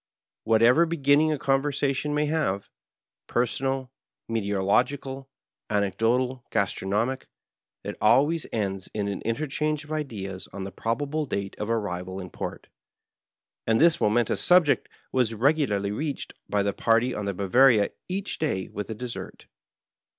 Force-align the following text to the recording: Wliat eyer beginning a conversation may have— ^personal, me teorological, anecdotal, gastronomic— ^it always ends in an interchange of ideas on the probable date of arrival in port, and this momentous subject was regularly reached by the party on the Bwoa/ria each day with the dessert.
Wliat 0.47 0.63
eyer 0.63 0.87
beginning 0.87 1.31
a 1.31 1.37
conversation 1.37 2.15
may 2.15 2.25
have— 2.25 2.71
^personal, 3.29 3.91
me 4.27 4.41
teorological, 4.41 5.27
anecdotal, 5.69 6.43
gastronomic— 6.49 7.27
^it 7.85 7.93
always 8.01 8.47
ends 8.51 8.89
in 8.95 9.07
an 9.07 9.21
interchange 9.21 9.83
of 9.83 9.91
ideas 9.91 10.47
on 10.51 10.63
the 10.63 10.71
probable 10.71 11.27
date 11.27 11.55
of 11.59 11.69
arrival 11.69 12.19
in 12.19 12.31
port, 12.31 12.65
and 13.67 13.79
this 13.79 14.01
momentous 14.01 14.41
subject 14.43 14.89
was 15.11 15.35
regularly 15.35 15.91
reached 15.91 16.33
by 16.49 16.63
the 16.63 16.73
party 16.73 17.13
on 17.13 17.25
the 17.25 17.35
Bwoa/ria 17.35 17.91
each 18.09 18.39
day 18.39 18.69
with 18.69 18.87
the 18.87 18.95
dessert. 18.95 19.45